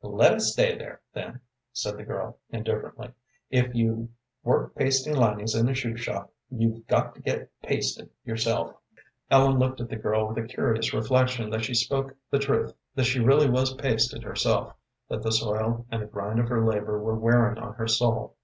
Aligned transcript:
"Let 0.00 0.34
it 0.34 0.42
stay 0.42 0.78
there, 0.78 1.00
then," 1.12 1.40
said 1.72 1.96
the 1.96 2.04
girl, 2.04 2.38
indifferently. 2.50 3.10
"If 3.50 3.74
you 3.74 4.10
work 4.44 4.76
pasting 4.76 5.16
linings 5.16 5.56
in 5.56 5.68
a 5.68 5.74
shoe 5.74 5.96
shop 5.96 6.32
you've 6.48 6.86
got 6.86 7.16
to 7.16 7.20
get 7.20 7.50
pasted 7.64 8.08
yourself." 8.24 8.76
Ellen 9.28 9.58
looked 9.58 9.80
at 9.80 9.88
the 9.88 9.96
girl 9.96 10.28
with 10.28 10.38
a 10.38 10.46
curious 10.46 10.94
reflection 10.94 11.50
that 11.50 11.64
she 11.64 11.74
spoke 11.74 12.14
the 12.30 12.38
truth, 12.38 12.74
that 12.94 13.06
she 13.06 13.18
really 13.18 13.50
was 13.50 13.74
pasted 13.74 14.22
herself, 14.22 14.72
that 15.08 15.24
the 15.24 15.32
soil 15.32 15.84
and 15.90 16.00
the 16.00 16.06
grind 16.06 16.38
of 16.38 16.48
her 16.48 16.64
labor 16.64 16.96
were 17.02 17.18
wearing 17.18 17.58
on 17.58 17.74
her 17.74 17.88
soul. 17.88 18.36